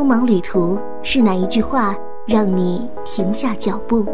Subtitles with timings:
[0.00, 1.94] 匆忙旅途是哪一句话
[2.26, 4.06] 让你停下脚步？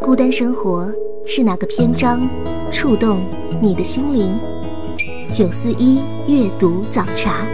[0.00, 0.92] 孤单生活
[1.24, 2.28] 是哪个篇章
[2.72, 3.20] 触动
[3.62, 4.36] 你的心灵？
[5.32, 7.46] 九四一阅读早茶，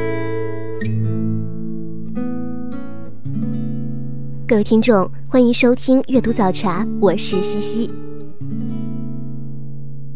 [4.48, 7.90] 各位听众，欢迎收听阅读早茶，我是西西。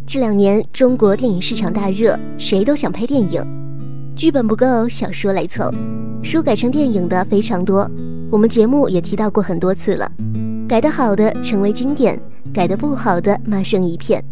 [0.07, 3.45] 这两年中国电影市场大热，谁都想拍电影，
[4.17, 5.71] 剧本不够，小说来凑。
[6.23, 7.89] 书改成电影的非常多，
[8.31, 10.11] 我们节目也提到过很多次了。
[10.67, 12.18] 改得好的成为经典，
[12.50, 14.25] 改得不好的骂声一片。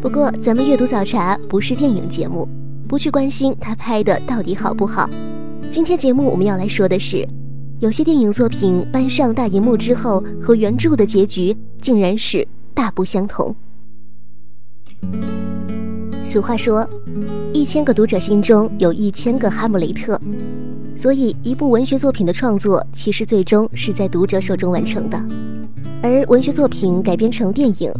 [0.00, 2.48] 不过咱们阅读早茶不是电影节目，
[2.88, 5.06] 不去关心他拍的到底好不好。
[5.70, 7.28] 今天节目我们要来说的是，
[7.78, 13.54] 有些电影作品搬上大荧幕之后，和原著的结局竟然是大不相同。
[16.24, 16.88] 俗话说，
[17.62, 20.20] 一千个读者心中有一千个哈姆雷特。
[20.96, 25.16] 所以，一部文学作品的创作，其实最终是在读者手中完成的。
[26.02, 27.92] 而文学作品改编成电影，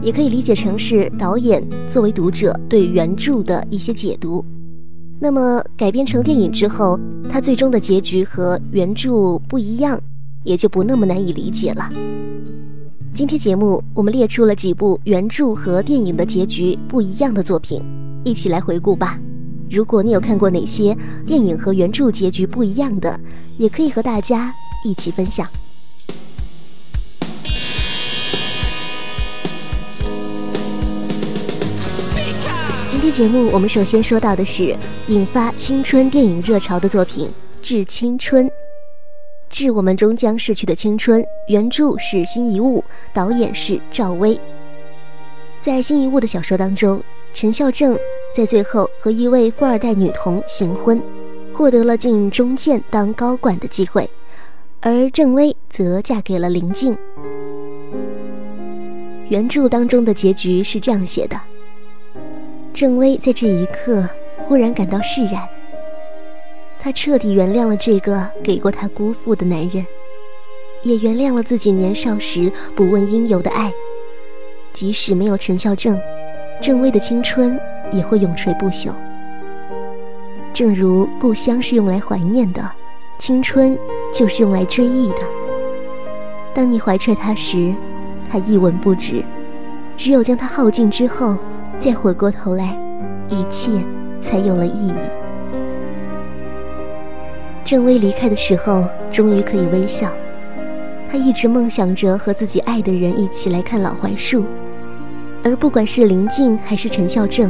[0.00, 4.42] 也可以理解成是导演作为读者对原著的一些解读。
[5.18, 6.98] 那么，改编成电影之后，
[7.30, 10.00] 它最终的结局和原著不一样，
[10.44, 11.92] 也就不那么难以理解了。
[13.12, 17.82] 今天节目，我们列出了几部原著和电影的结局不一样的作品，
[18.24, 19.18] 一起来回顾吧。
[19.68, 23.20] 如果你有看过哪些电影和原著结局不一样的，
[23.58, 25.46] 也可以和大家一起分享。
[32.88, 34.74] 今天节目我们首先说到的是
[35.08, 37.26] 引发青春电影热潮的作品
[37.60, 38.46] 《致青春》，
[39.50, 41.22] 致我们终将逝去的青春。
[41.48, 44.40] 原著是辛夷坞，导演是赵薇。
[45.60, 47.02] 在辛夷坞的小说当中，
[47.34, 47.98] 陈孝正。
[48.32, 51.02] 在最后和一位富二代女童行婚，
[51.52, 54.08] 获得了进中建当高管的机会，
[54.78, 56.96] 而郑薇则嫁给了林静。
[59.28, 61.36] 原著当中的结局是这样写的：
[62.72, 65.48] 郑薇在这一刻忽然感到释然，
[66.80, 69.86] 她彻底原谅了这个给过她辜负的男人，
[70.82, 73.72] 也原谅了自己年少时不问应有的爱，
[74.72, 76.00] 即使没有陈孝正，
[76.60, 77.58] 郑薇的青春。
[77.92, 78.92] 也会永垂不朽。
[80.54, 82.70] 正如故乡是用来怀念的，
[83.18, 83.76] 青春
[84.14, 85.18] 就是用来追忆的。
[86.54, 87.74] 当你怀揣它时，
[88.30, 89.24] 它一文不值；
[89.96, 91.36] 只有将它耗尽之后，
[91.80, 92.80] 再回过头来，
[93.28, 93.72] 一切
[94.20, 95.19] 才有了意义。
[97.70, 100.12] 郑薇离开的时候，终于可以微笑。
[101.08, 104.44] 她一直梦想着和自己爱的人一起来看老槐树，
[105.44, 107.48] 而不管是林静还是陈孝正。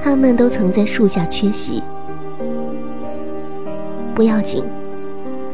[0.00, 1.82] 他们都曾在树下缺席。
[4.14, 4.62] 不要紧，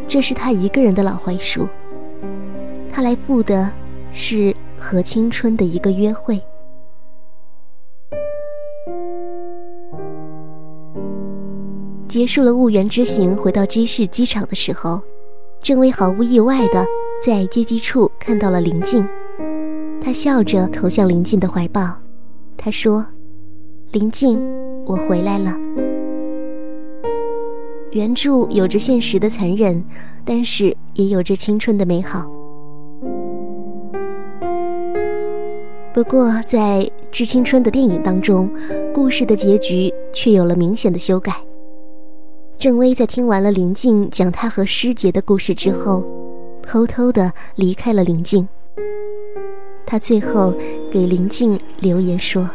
[0.06, 1.66] 这是他一个人的老槐树。
[2.93, 3.70] 他来赴的
[4.12, 6.38] 是和青春的一个约会。
[12.09, 15.03] 结束了婺源之行，回到 G 市机场的时候，
[15.63, 16.87] 郑薇毫无意外的
[17.23, 19.07] 在接机处看到了林静。
[20.01, 21.87] 他笑着投向林静的怀抱，
[22.57, 23.05] 他说。
[23.93, 24.39] 林静，
[24.85, 25.57] 我回来了。
[27.93, 29.83] 原著有着现实的残忍，
[30.27, 32.31] 但是也有着青春的美好。
[35.95, 36.81] 不过，在
[37.11, 38.51] 《致青春》的电影当中，
[38.93, 41.41] 故事的结局却有了明显的修改。
[42.59, 46.03] 郑薇在听完了林静讲她和师姐的故事之后，
[46.61, 48.49] 偷偷的离开了林静。
[49.87, 50.53] 她最后
[50.91, 52.51] 给林静留言说。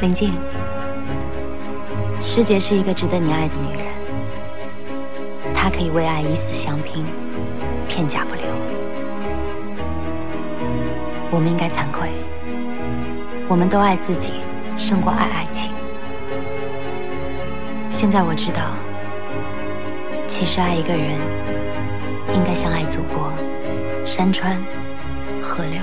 [0.00, 0.32] 林静，
[2.20, 3.89] 师姐是一个值得你爱的女人，
[5.80, 7.06] 可以为爱以死相拼，
[7.88, 8.44] 片甲不留。
[11.30, 12.10] 我们应该惭愧，
[13.48, 14.34] 我们都爱自己
[14.76, 15.72] 胜过爱爱情。
[17.88, 18.60] 现在我知道，
[20.26, 21.18] 其实爱一个人，
[22.34, 23.32] 应该像爱祖国，
[24.04, 24.58] 山川、
[25.40, 25.80] 河流，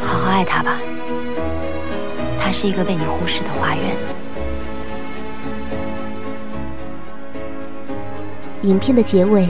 [0.00, 0.78] 好好爱他吧。
[2.38, 4.21] 他是一个被你忽视的花园。
[8.62, 9.48] 影片的结尾，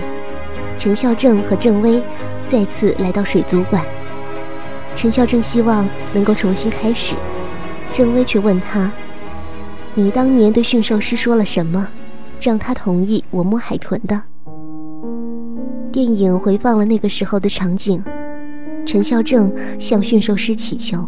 [0.79, 2.03] 陈孝正和郑薇
[2.47, 3.85] 再次来到水族馆。
[4.97, 7.15] 陈孝正希望能够重新开始，
[7.91, 8.91] 郑薇却问他
[9.95, 11.89] ：“你当年对驯兽师说了什么，
[12.41, 14.21] 让他同意我摸海豚的？”
[15.93, 18.03] 电影回放了那个时候的场景，
[18.87, 21.07] 陈孝正向驯兽师祈求：“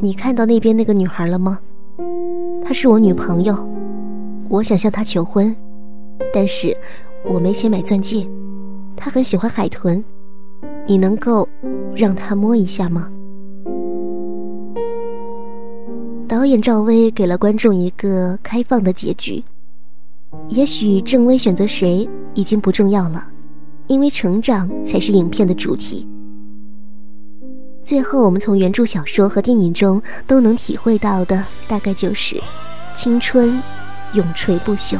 [0.00, 1.60] 你看到那边那个女孩了吗？
[2.64, 3.56] 她是我女朋友，
[4.48, 5.54] 我想向她求婚，
[6.32, 6.76] 但是
[7.24, 8.26] 我没钱买钻戒。
[8.96, 10.02] 他很喜欢海豚，
[10.86, 11.48] 你能够
[11.94, 13.10] 让他摸一下吗？”
[16.28, 19.42] 导演赵薇给了观众一个开放的结局。
[20.48, 23.26] 也许郑薇选择谁已经不重要了，
[23.86, 26.06] 因为成长才是影片的主题。
[27.82, 32.38] 最后，我们从原著小说和电影中都能体会到的，大概就是
[32.94, 33.62] 青春
[34.12, 34.98] 永垂不朽。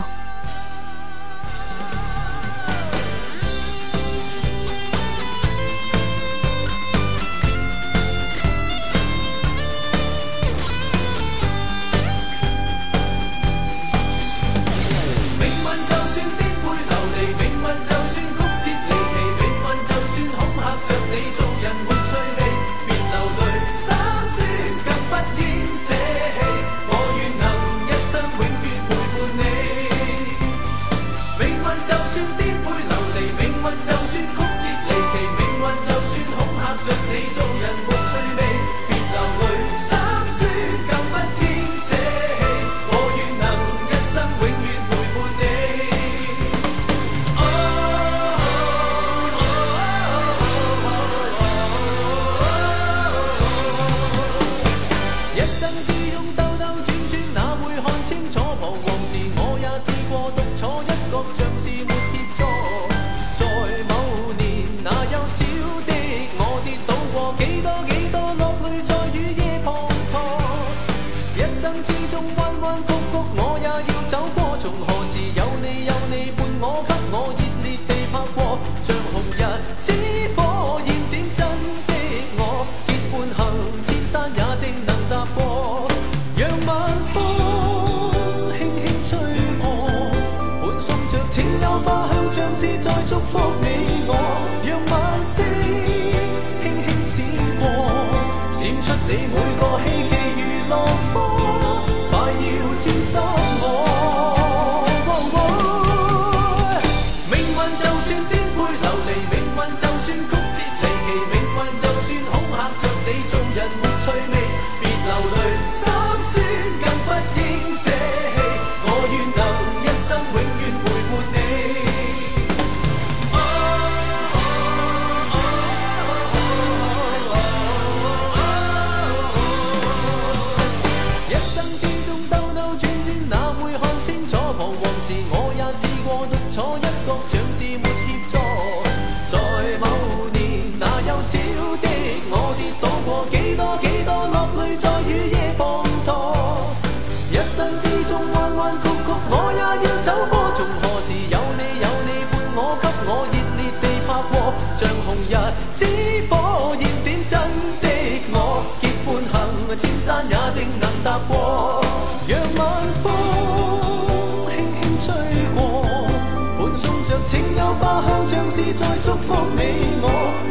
[168.58, 169.62] 是再祝福你，
[170.02, 170.06] 我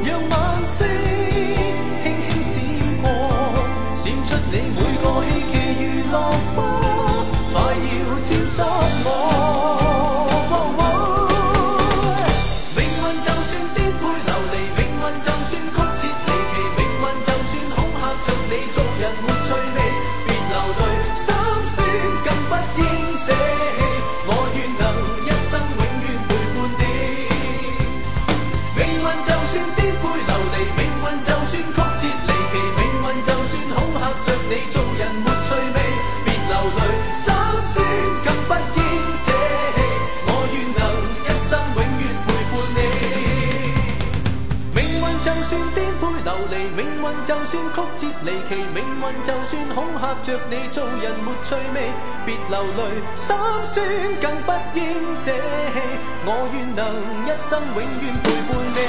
[0.06, 0.34] 让晚
[0.64, 0.88] 星
[2.04, 2.54] 轻轻闪
[3.02, 3.06] 过，
[3.98, 6.16] 闪出你每个希冀，如落
[6.56, 6.58] 花，
[7.52, 8.56] 快要沾湿
[9.04, 9.77] 我。
[47.74, 51.92] 曲折离奇，命运就算恐吓着你做人没趣味，
[52.26, 52.82] 别流泪，
[53.16, 53.36] 心
[53.66, 53.76] 酸
[54.22, 54.82] 更不应
[55.16, 55.78] 舍弃。
[56.26, 56.82] 我愿能
[57.26, 58.80] 一生永远陪伴你。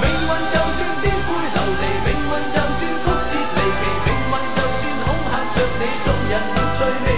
[0.00, 7.08] 命运就算颠沛流离，命运就算曲折离奇，命运就算恐吓着你做人没趣味，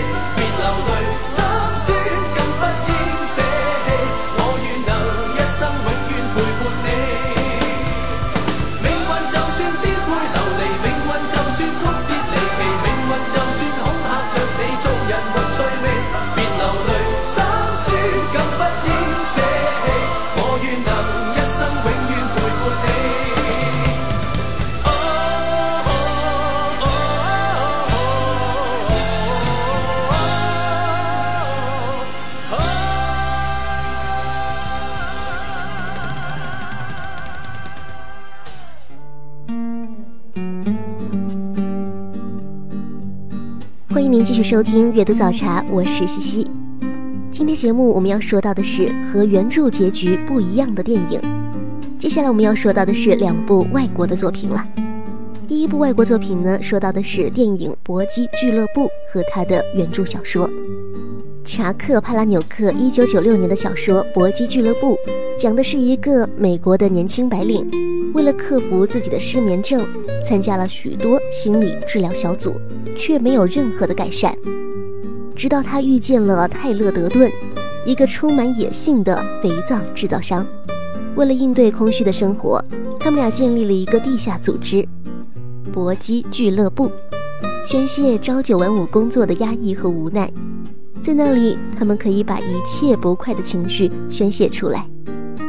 [44.48, 46.46] 收听阅读早茶，我是西西。
[47.30, 51.20] 今天节目我们要说到的是和原著结局不一样的电影。
[51.98, 54.66] 接下来我们要说到的是两部外国的作品了。
[55.46, 60.48] 第一部外国作品呢，说到的是电影《搏击俱乐部》和他的原著小说。
[61.48, 64.94] 查克·帕拉纽克一九九六年的小说《搏击俱乐部》，
[65.38, 67.66] 讲的是一个美国的年轻白领，
[68.12, 69.82] 为了克服自己的失眠症，
[70.22, 72.60] 参加了许多心理治疗小组，
[72.94, 74.36] 却没有任何的改善。
[75.34, 77.32] 直到他遇见了泰勒·德顿，
[77.86, 80.46] 一个充满野性的肥皂制造商。
[81.16, 82.62] 为了应对空虚的生活，
[83.00, 84.86] 他们俩建立了一个地下组织——
[85.72, 86.92] 搏击俱乐部，
[87.66, 90.30] 宣泄朝九晚五工作的压抑和无奈。
[91.02, 94.86] 在那里，他们可以把一切不快的情绪宣泄出来，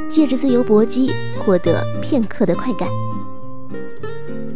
[0.10, 2.88] 借着自由搏击获得片刻的快感。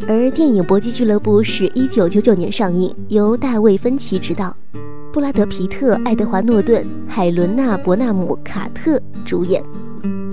[0.08, 4.56] 而电影《搏击俱乐部》是一九九九年上映，由大卫·芬奇执导，
[5.12, 9.64] 布拉德·皮特、爱德华·诺顿、海伦娜·伯纳姆·卡特主演。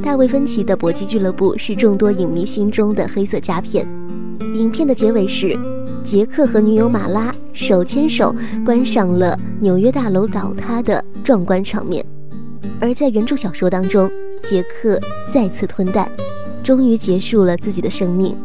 [0.02, 3.86] 大卫·芬奇的《搏击俱乐部》是众多影迷心中的黑色佳片。
[4.54, 5.58] 影片的结尾是。
[6.02, 12.04] 杰克和女友马拉手牵手观赏了纽约大楼倒塌的壮观场面，
[12.80, 14.10] 而在原著小说当中，
[14.42, 14.98] 杰克
[15.32, 16.10] 再次吞蛋，
[16.64, 18.36] 终于结束了自己的生命。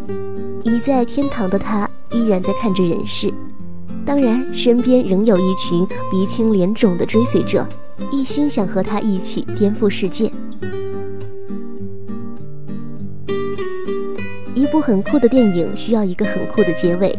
[0.63, 3.31] 已在天堂的他依然在看着人世，
[4.05, 7.67] 当然身边仍有一群鼻青脸肿的追随者，
[8.11, 10.31] 一心想和他一起颠覆世界。
[14.75, 17.17] 部很酷的电影需要一个很酷的结尾。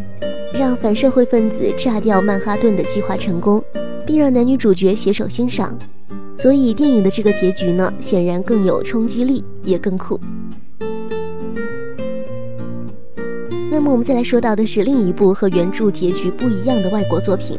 [0.52, 3.64] 让反社会分子炸掉曼哈顿的计划成功，
[4.06, 5.74] 并让男女主角携手欣赏，
[6.36, 10.20] 所以电影的这个结局呢，显然更有冲击力，也更酷。
[13.70, 17.56] 那么我们再来说到的是另一部和原著结局不一样的外国作品，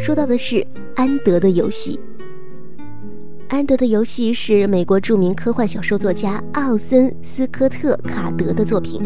[0.00, 0.56] 说到的是
[0.94, 1.98] 《安德的游戏》。
[3.48, 9.00] 《安德的游戏》是美国著名科幻小说作家奥森斯科特卡德的作品。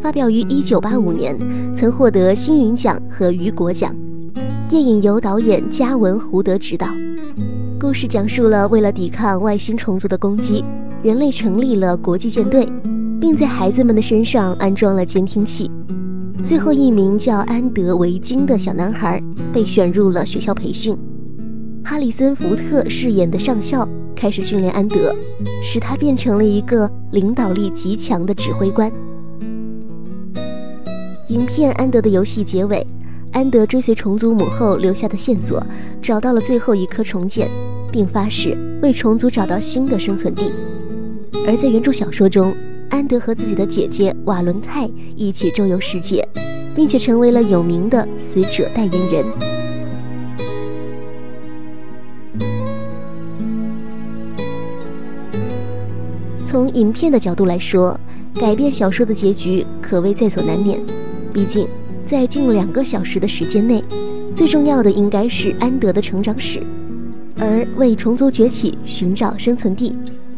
[0.00, 1.36] 发表于一九八五年，
[1.76, 3.94] 曾获得星云奖和雨果奖。
[4.70, 6.88] 电影由导演加文·胡德执导。
[7.78, 10.64] 故事讲述了为了抵抗外星虫族的攻击，
[11.02, 12.66] 人类成立了国际舰队，
[13.20, 15.70] 并在孩子们的身上安装了监听器。
[16.42, 19.22] 最后一名叫安德·维金的小男孩
[19.52, 20.96] 被选入了学校培训。
[21.86, 23.86] 哈里森·福特饰演的上校
[24.16, 25.14] 开始训练安德，
[25.62, 28.90] 使他变成了一个领导力极强的指挥官。
[31.28, 32.84] 影片《安德的游戏》结尾，
[33.32, 35.62] 安德追随虫族母后留下的线索，
[36.00, 37.46] 找到了最后一颗虫茧，
[37.92, 40.50] 并发誓为虫族找到新的生存地。
[41.46, 42.56] 而在原著小说中，
[42.88, 46.26] 安德和自己的姐姐瓦伦泰一起周游世界，
[46.74, 49.53] 并且成为了有名的死者代言人。
[56.54, 57.98] 从影片的角度来说，
[58.36, 60.80] 改变小说的结局可谓在所难免。
[61.32, 61.66] 毕竟，
[62.06, 63.82] 在近两个小时的时间内，
[64.36, 66.62] 最重要的应该是安德的成长史，
[67.40, 69.96] 而为虫族崛起寻找生存地，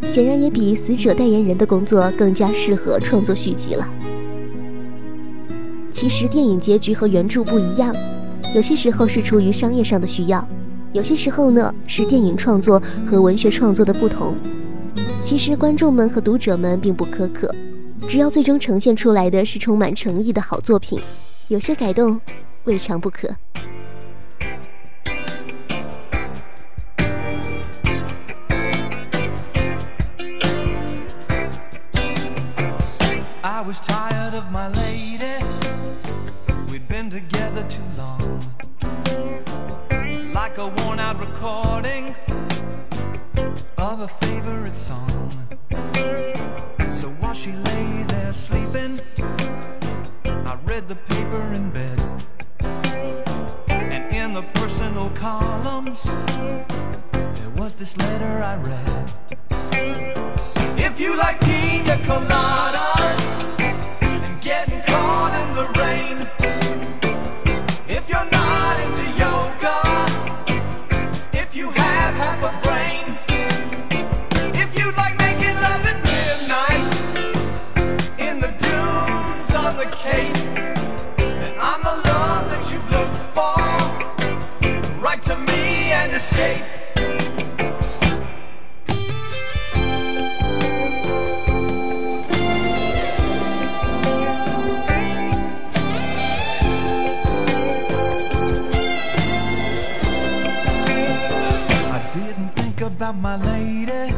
[0.09, 3.87] 显然也比死者代言人的工作更加适合创作续集了。
[5.91, 7.95] 其实，电影结局和原著不一样，
[8.55, 10.49] 有些时候是出于商业上的需要，
[10.95, 14.35] 有些时候呢是电影创作和文学创作的不同。
[15.27, 17.53] 其实，观众们和读者们并不苛刻。
[18.09, 21.01] 只要最终呈现出来的是充满诚意的好作品，
[21.49, 22.21] 有些改动
[22.63, 23.29] 未尝不可。
[47.47, 49.01] She lay there sleeping,
[50.27, 52.01] I read the paper in bed.
[53.69, 56.03] And in the personal columns,
[57.13, 59.13] there was this letter I read.
[60.77, 62.86] If you like pina coladas
[79.79, 79.91] I'm
[81.83, 83.57] the love that you've looked for.
[85.03, 86.63] Write to me and escape.
[102.87, 104.15] about my lady.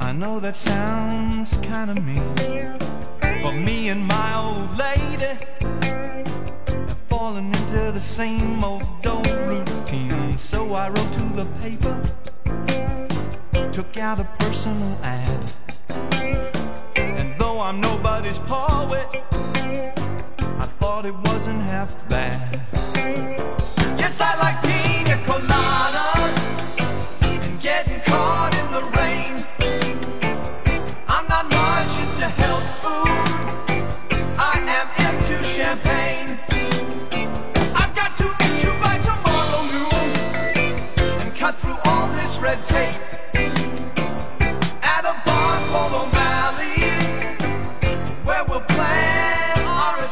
[0.00, 2.78] I know that sounds kinda mean,
[3.42, 4.09] but me and
[8.00, 10.34] the same old old routine.
[10.38, 11.96] So I wrote to the paper,
[13.72, 15.52] took out a personal ad.
[16.96, 19.06] And though I'm nobody's poet,
[20.64, 22.62] I thought it wasn't half bad.
[23.98, 26.09] Yes, I like pina coladas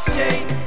[0.09, 0.58] escape.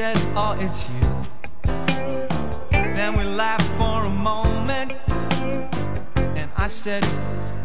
[0.00, 1.06] Said, Oh, it's you.
[2.96, 4.92] Then we laughed for a moment,
[6.16, 7.04] and I said,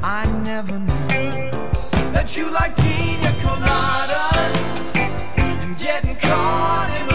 [0.03, 1.31] I never knew
[2.15, 4.55] that you like pina coladas
[5.63, 7.14] and getting caught in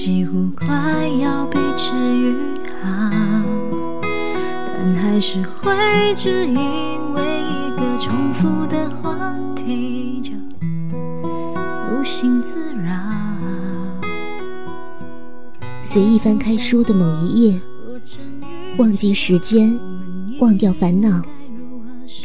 [0.00, 0.66] 几乎快
[1.20, 2.34] 要被治愈
[2.82, 3.10] 好，
[4.74, 10.32] 但还是会只因为一个重复的话题就
[11.92, 12.94] 无心自扰。
[15.82, 17.60] 随意翻开书的某一页，
[18.78, 19.78] 忘记时间，
[20.38, 21.22] 忘掉烦恼，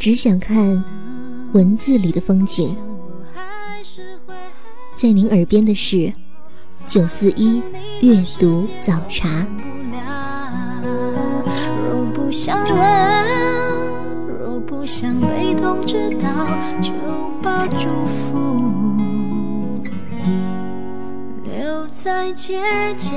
[0.00, 0.82] 只想看
[1.52, 2.74] 文字里的风景。
[4.94, 6.10] 在您耳边的是
[6.86, 7.62] 九四一
[8.00, 9.44] 阅读早茶。
[11.84, 12.78] 若不想问，
[14.38, 16.46] 若不想被通知到，
[16.80, 16.92] 就
[17.42, 19.82] 把祝福
[21.42, 22.62] 留在街
[22.96, 23.16] 角。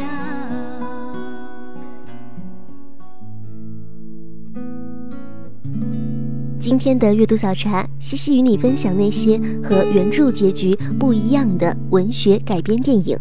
[6.59, 13.17] 今天的阅读早茶，西西与你分享那些和原著结局不一样的文学改编电影。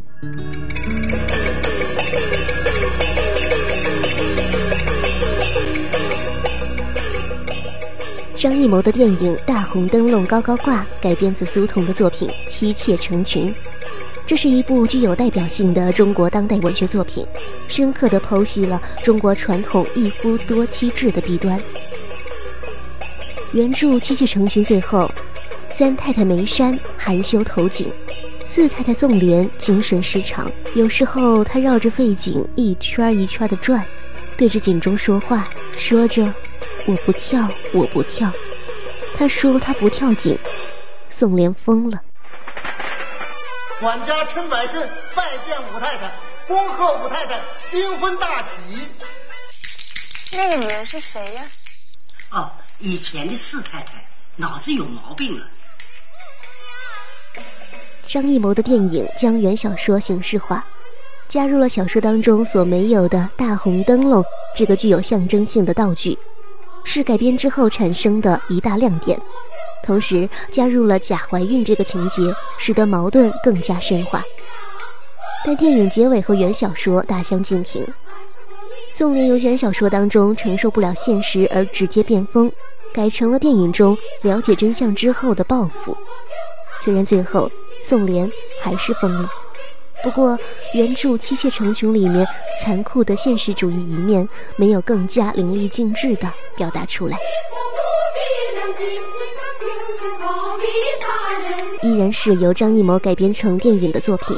[8.35, 13.51] 张艺谋的电影《大红灯笼高高挂》改编自苏童的作品《妻妾成群》，
[14.27, 17.25] 这是一部具有代表性的中国当代文学作品，
[17.69, 21.61] 深刻地剖析了中国传统一夫多妻制的弊端。
[23.53, 25.11] 原著妻妾成群，最后
[25.71, 27.93] 三太太梅山含羞投井，
[28.45, 30.51] 四太太宋莲精神失常。
[30.75, 33.83] 有时候她绕着废井一圈一圈的转，
[34.37, 36.33] 对着井中说话，说着
[36.87, 38.31] ：“我不跳，我不跳。”
[39.17, 40.39] 她说她不跳井，
[41.09, 42.01] 宋莲疯了。
[43.81, 46.13] 管家陈百顺拜见武太太，
[46.47, 48.87] 恭贺武太太新婚大喜。
[50.33, 51.45] 那个女人是谁呀？
[52.31, 54.05] 哦，以前的四太太
[54.37, 55.47] 脑子有毛病了。
[58.07, 60.65] 张艺谋的电影将原小说形式化，
[61.27, 66.19] 加入了小说当中所没有的大红灯笼这个具有象征性的道具，
[66.85, 69.21] 是改编之后产生的一大亮点。
[69.83, 72.23] 同时加入了假怀孕这个情节，
[72.59, 74.23] 使得矛盾更加深化。
[75.45, 77.87] 但电影结尾和原小说大相径庭。
[78.91, 82.51] 宋濂由原小说当中承受不了现实而直接变疯，
[82.93, 85.97] 改成了电影中了解真相之后的报复。
[86.81, 87.51] 虽然最后
[87.83, 88.29] 宋濂
[88.61, 89.31] 还是疯了，
[90.03, 90.37] 不过
[90.75, 92.27] 原著《妻妾成群》里面
[92.61, 97.17] 残酷的现实主义一面没有更加淋漓尽致地表达出来。
[101.83, 104.37] 依然是由张艺谋改编成电影的作品，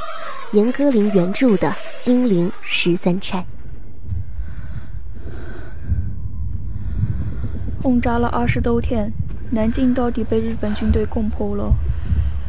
[0.52, 1.68] 严歌苓原著的
[2.02, 3.38] 《金陵十三钗》。
[7.82, 9.10] 轰炸了二十多天，
[9.52, 11.74] 南京到底被日本军队攻破了。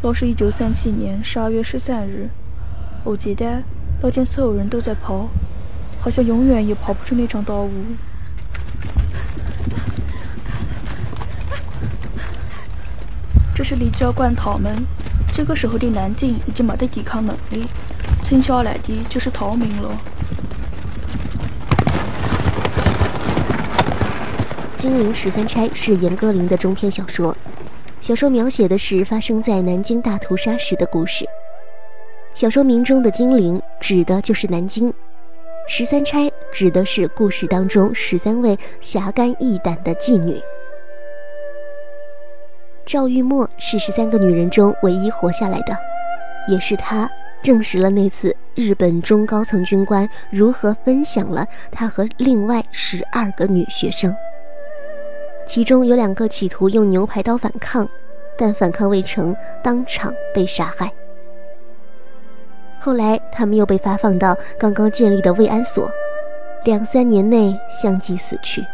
[0.03, 2.29] 那是一九三七年十二月十三日，
[3.05, 3.63] 我记得
[4.01, 5.29] 那天所有人都在跑，
[6.01, 7.71] 好像永远也跑不出那场大雾。
[13.55, 14.75] 这是李教官他们。
[15.33, 17.65] 这个时候的南京已经没得抵抗能力，
[18.21, 19.89] 剩下来的就是逃命了。
[24.81, 27.37] 《金陵十三钗》是严歌苓的中篇小说，
[28.01, 31.23] 小说描写的是发生在南京大屠杀时的故事。
[32.33, 34.91] 小说名中的金陵指的就是南京，
[35.67, 40.41] 十三钗指的是故事当中十三位侠肝义胆的妓女。
[42.83, 45.77] 赵玉墨是十三个女人中唯一活下来的，
[46.47, 47.07] 也是她
[47.43, 54.11] 证实了那次日本中高层军官如何分享了她和另外十二个女学生。
[55.45, 57.87] 其中有两个企图用牛排刀反抗，
[58.37, 60.91] 但反抗未成，当场被杀害。
[62.79, 65.89] 后来他们又被发放到刚刚建立的慰安所，
[66.63, 68.65] 两三年内相继死去。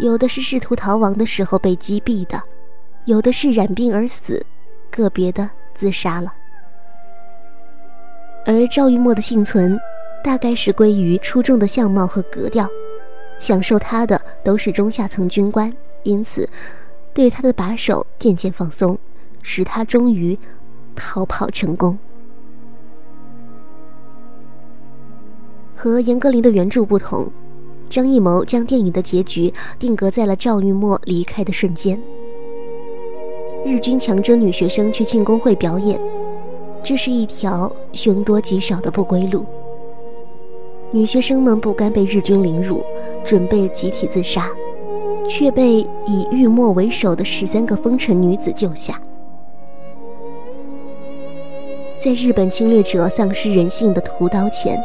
[0.00, 2.42] 有的是试图逃亡的时候被击毙的。
[3.04, 4.44] 有的是染病而死，
[4.90, 6.32] 个别的自杀了。
[8.46, 9.78] 而赵玉墨的幸存，
[10.22, 12.66] 大概是归于出众的相貌和格调，
[13.44, 15.70] 享受他的都是中下层军官，
[16.02, 16.48] 因此
[17.12, 18.98] 对他的把手渐渐放松，
[19.42, 20.38] 使他终于
[20.96, 21.98] 逃跑成功。
[25.76, 27.30] 和严歌苓的原著不同，
[27.90, 32.00] 张艺谋将电影的结局定格在了赵玉墨离开的瞬间。
[33.66, 36.00] 日军强征女学生去庆功会表演，
[36.82, 39.44] 这是一条凶多吉少的不归路。
[40.92, 42.82] 女学生们不甘被日军凌辱，
[43.24, 44.48] 准备集体自杀，
[45.28, 49.00] 却被以玉墨为首的十三个风尘女子救下。
[51.98, 54.78] 在日本侵略者丧失人性的屠刀前，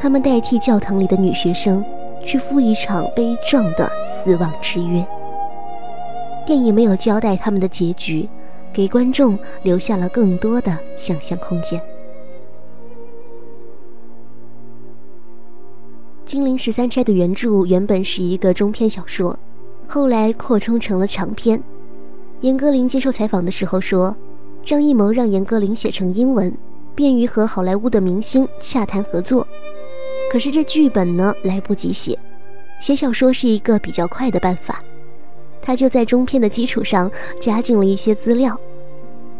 [0.00, 1.84] 他们代替教堂里的女学生，
[2.24, 5.06] 去赴一场悲壮的死亡之约。
[6.44, 8.28] 电影没有交代他们的结局，
[8.72, 11.78] 给观众留下了更多的想象空间。
[16.30, 19.36] 《金陵十三钗》的原著原本是一个中篇小说，
[19.88, 21.60] 后来扩充成了长篇。
[22.42, 24.14] 严歌苓接受采访的时候说，
[24.64, 26.56] 张艺谋让严歌苓写成英文，
[26.94, 29.44] 便于和好莱坞的明星洽谈合作。
[30.30, 32.16] 可是这剧本呢，来不及写，
[32.80, 34.80] 写小说是一个比较快的办法。
[35.60, 38.56] 他就在中篇的基础上加进了一些资料，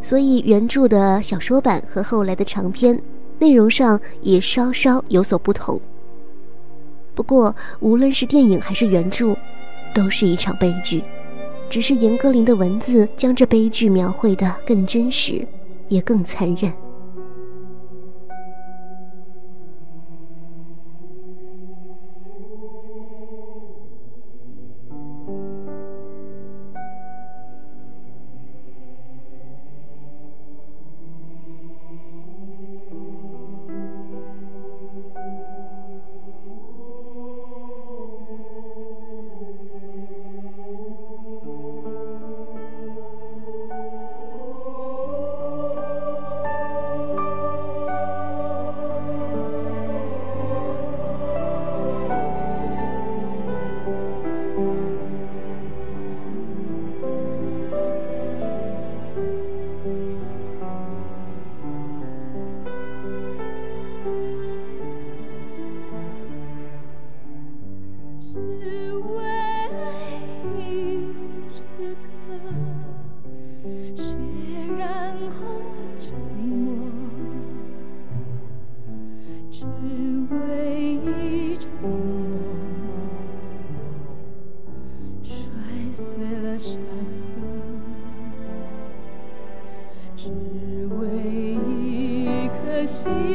[0.02, 3.00] 所以原著的小说版和后来的长篇
[3.38, 5.80] 内容上也稍稍有所不同。
[7.14, 9.36] 不过，无论是电影还是原著，
[9.92, 11.02] 都是一场悲剧，
[11.68, 15.46] 只是严歌苓的文字将这悲剧描绘的更真实，
[15.88, 16.72] 也更残忍。
[90.22, 90.28] 只
[90.98, 93.29] 为一颗心，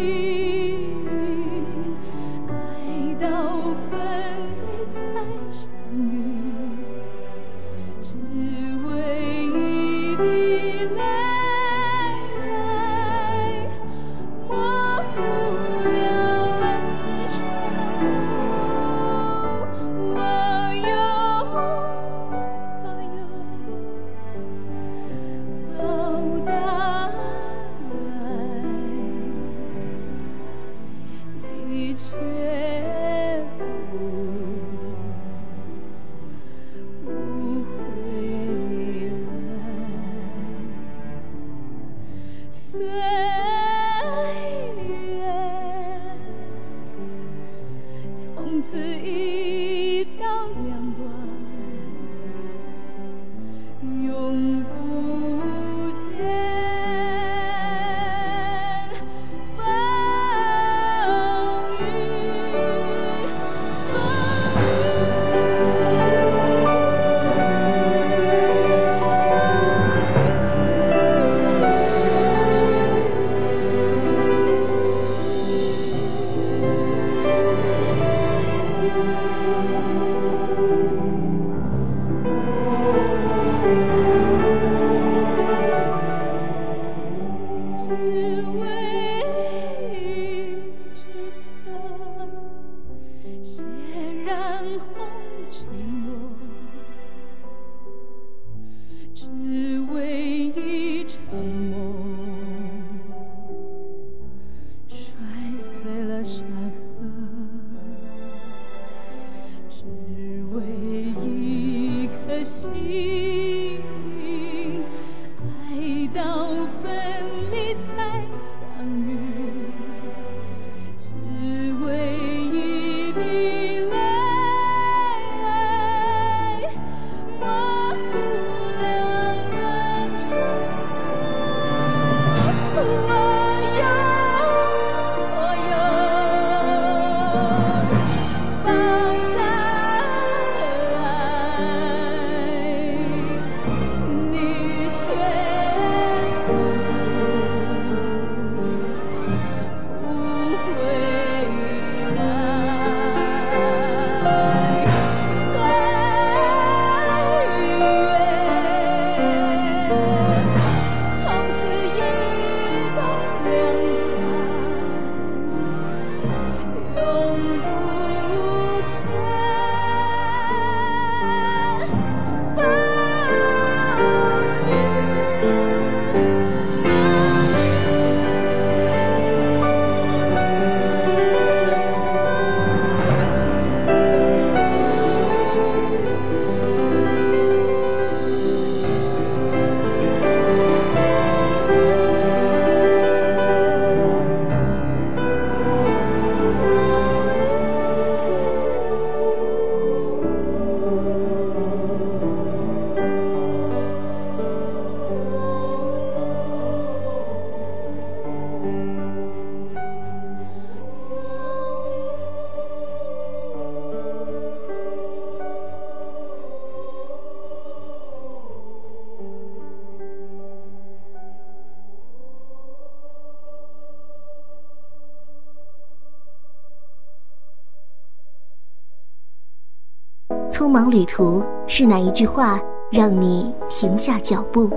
[230.76, 232.62] 匆忙旅途是哪一句话
[232.92, 234.70] 让你停下脚步？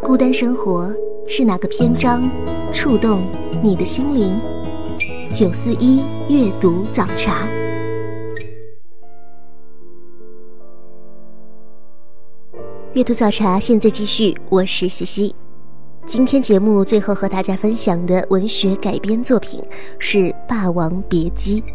[0.00, 0.94] 孤单生活
[1.26, 2.22] 是哪个篇章
[2.72, 3.22] 触动
[3.60, 4.38] 你的心灵？
[5.34, 7.44] 九四一阅读早茶。
[12.92, 15.34] 阅读早茶现在继续，我是西西。
[16.06, 19.60] 今天节目最后和大家分享的文学改编作品
[19.98, 21.60] 是《霸王别姬》。《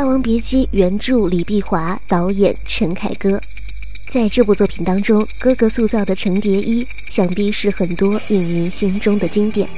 [0.00, 3.38] 霸王别姬》原著李碧华，导演陈凯歌。
[4.08, 9.68] 在这部作品当中，哥哥塑造的程蝶衣，想必是很多影迷心中的经典。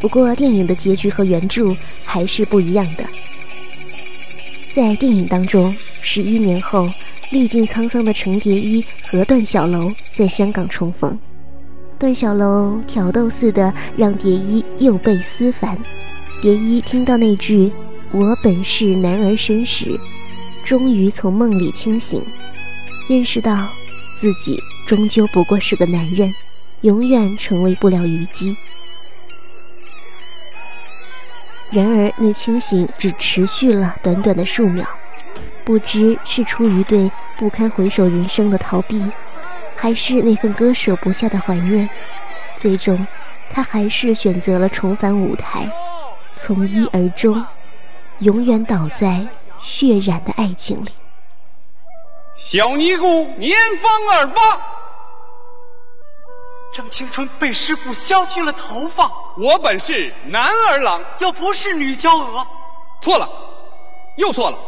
[0.00, 3.04] 不过，电影的结局和原著还是不一样的。
[4.70, 6.88] 在电影当中，十一年后，
[7.30, 11.18] 历尽沧桑的程蝶衣和段小楼在香港重逢，
[11.98, 15.78] 段小楼挑逗似的让蝶衣又被思凡。
[16.40, 17.70] 蝶衣听到那句
[18.10, 19.98] “我本是男儿身”时，
[20.64, 22.24] 终于从梦里清醒，
[23.08, 23.68] 认识到
[24.18, 26.32] 自己终究不过是个男人，
[26.80, 28.56] 永远成为不了虞姬。
[31.70, 34.86] 然而，那清醒只持续了短短的数秒，
[35.62, 39.04] 不知是出于对不堪回首人生的逃避。
[39.76, 41.88] 还是那份割舍不下的怀念，
[42.56, 43.06] 最终，
[43.50, 45.70] 他还是选择了重返舞台，
[46.36, 47.44] 从一而终，
[48.20, 49.26] 永远倒在
[49.58, 50.90] 血染的爱情里。
[52.36, 54.60] 小尼姑年方二八，
[56.72, 59.10] 正青春被师傅削去了头发。
[59.36, 62.46] 我本是男儿郎，又不是女娇娥。
[63.00, 63.28] 错了，
[64.16, 64.58] 又错了。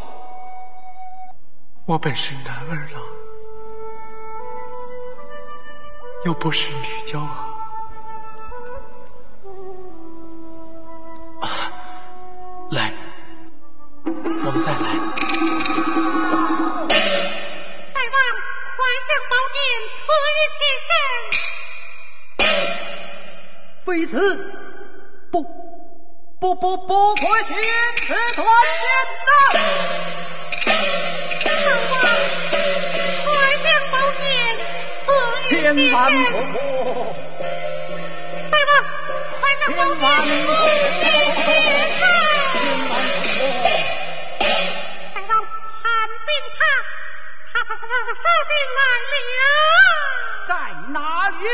[1.86, 3.02] 我本是男儿郎。
[6.26, 7.26] 又不是女娇娥，
[11.40, 11.72] 啊！
[12.70, 12.92] 来，
[14.42, 14.76] 我们再来。
[17.92, 18.16] 大王，
[18.76, 19.56] 快将宝剑
[19.92, 20.90] 赐予妾身。
[23.84, 24.12] 非此，
[25.30, 25.34] 不，
[26.40, 27.54] 不不不可行，
[28.06, 28.46] 此断
[28.80, 28.82] 剑
[29.26, 29.30] 呐！
[31.44, 31.48] 大
[31.92, 31.94] 王，
[33.24, 33.28] 快
[33.62, 34.20] 将宝剑。
[35.48, 35.52] 千
[35.92, 36.00] 万
[36.30, 36.58] 不可！
[38.50, 38.72] 大王，
[39.38, 39.98] 快将宝剑
[41.36, 41.38] 赐
[47.90, 48.80] 他他他他杀进来
[49.40, 49.42] 了，
[50.46, 50.52] 在
[50.92, 51.44] 哪里？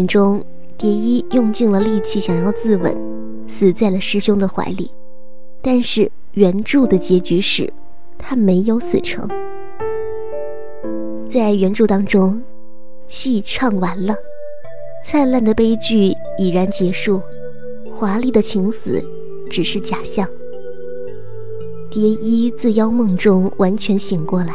[0.00, 0.42] 影中，
[0.78, 2.96] 蝶衣用尽了力气想要自刎，
[3.46, 4.90] 死在了师兄的怀里。
[5.60, 7.70] 但是原著的结局是，
[8.16, 9.28] 他没有死成。
[11.28, 12.42] 在原著当中，
[13.08, 14.14] 戏唱完了，
[15.04, 17.20] 灿烂的悲剧已然结束，
[17.92, 19.04] 华丽的情死
[19.50, 20.26] 只是假象。
[21.90, 24.54] 蝶衣自妖梦中完全醒过来，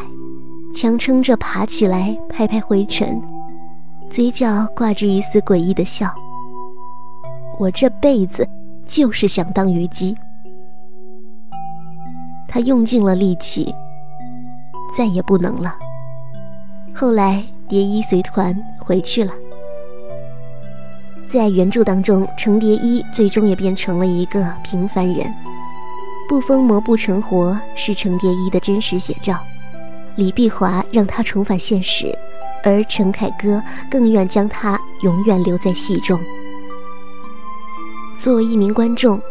[0.73, 3.21] 强撑着爬起来，拍拍灰尘。
[4.15, 6.09] 嘴角挂着一丝诡异的笑。
[7.59, 8.47] 我这辈子
[8.85, 10.15] 就是想当虞姬。
[12.47, 13.75] 他用尽了力气，
[14.97, 15.75] 再也不能了。
[16.95, 19.33] 后来，蝶衣随团回去了。
[21.27, 25.29] 在原著当中，程蝶衣最终也变成了一个平凡人。
[26.29, 29.37] 不疯魔不成活是程蝶衣的真实写照。
[30.15, 32.17] 李碧华让他重返现实。
[32.65, 36.19] 而陈凯歌更愿将他永远留在戏中。
[38.17, 39.21] 作为一名观众，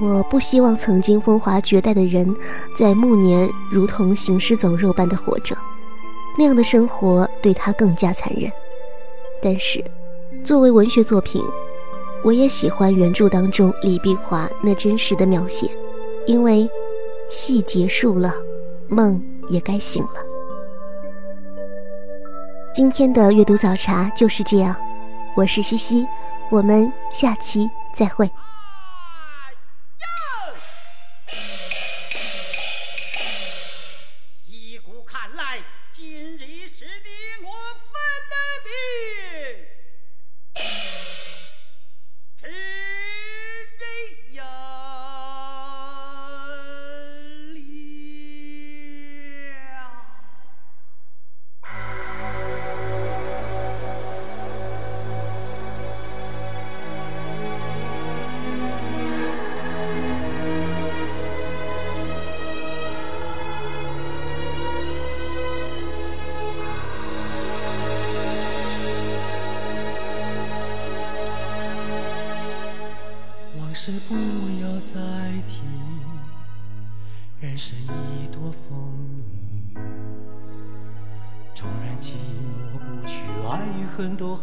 [0.00, 2.34] 我不希望曾经风华绝代的人
[2.76, 5.56] 在暮年如同行尸走肉般的活着，
[6.36, 8.50] 那样的生活对他更加残忍。
[9.40, 9.84] 但是，
[10.42, 11.40] 作为文学作品，
[12.24, 15.70] 我也喜欢原著当中李碧华那真实的描写，
[16.26, 16.68] 因为
[17.30, 18.34] 戏结束了，
[18.88, 20.33] 梦也该醒了。
[22.74, 24.74] 今天的阅读早茶就是这样，
[25.34, 26.04] 我是西西，
[26.50, 28.28] 我们下期再会。